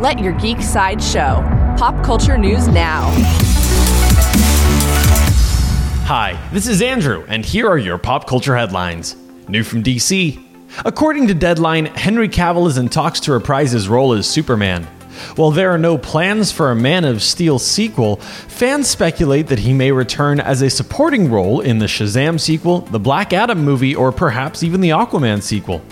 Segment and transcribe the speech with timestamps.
[0.00, 1.44] Let your geek side show.
[1.76, 3.10] Pop culture news now.
[6.06, 9.14] Hi, this is Andrew, and here are your pop culture headlines.
[9.46, 10.42] New from DC.
[10.86, 14.84] According to Deadline, Henry Cavill is in talks to reprise his role as Superman.
[15.36, 19.74] While there are no plans for a Man of Steel sequel, fans speculate that he
[19.74, 24.12] may return as a supporting role in the Shazam sequel, the Black Adam movie, or
[24.12, 25.82] perhaps even the Aquaman sequel.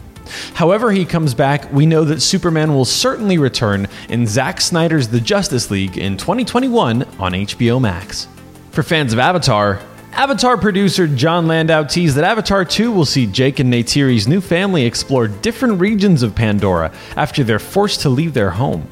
[0.55, 5.21] However, he comes back, we know that Superman will certainly return in Zack Snyder's The
[5.21, 8.29] Justice League in 2021 on HBO Max.
[8.71, 9.81] For fans of Avatar,
[10.13, 14.85] Avatar producer Jon Landau teased that Avatar 2 will see Jake and Neytiri's new family
[14.85, 18.87] explore different regions of Pandora after they're forced to leave their home.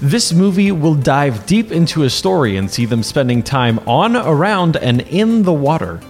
[0.00, 4.76] This movie will dive deep into a story and see them spending time on, around,
[4.76, 6.00] and in the water.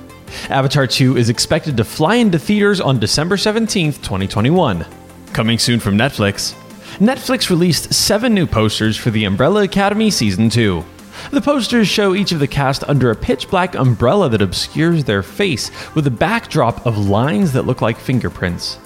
[0.50, 4.86] Avatar 2 is expected to fly into theaters on December 17th, 2021.
[5.34, 6.54] Coming soon from Netflix.
[6.96, 10.82] Netflix released seven new posters for The Umbrella Academy Season 2.
[11.32, 15.22] The posters show each of the cast under a pitch black umbrella that obscures their
[15.22, 18.78] face with a backdrop of lines that look like fingerprints.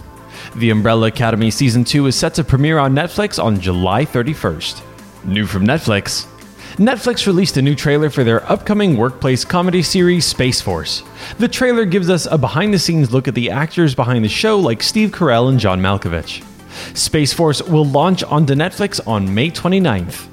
[0.56, 4.82] The Umbrella Academy Season 2 is set to premiere on Netflix on July 31st.
[5.26, 6.26] New from Netflix
[6.76, 11.02] Netflix released a new trailer for their upcoming workplace comedy series, Space Force.
[11.38, 14.58] The trailer gives us a behind the scenes look at the actors behind the show,
[14.58, 16.42] like Steve Carell and John Malkovich.
[16.96, 20.28] Space Force will launch onto Netflix on May 29th.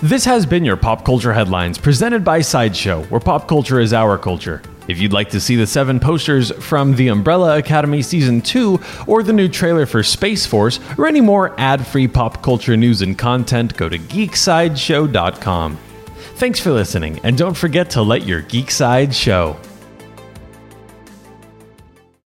[0.00, 4.18] This has been your Pop Culture Headlines, presented by Sideshow, where pop culture is our
[4.18, 4.62] culture.
[4.88, 9.22] If you'd like to see the seven posters from The Umbrella Academy Season 2, or
[9.22, 13.18] the new trailer for Space Force, or any more ad free pop culture news and
[13.18, 15.78] content, go to geeksideshow.com.
[16.36, 19.56] Thanks for listening, and don't forget to let your geek side show.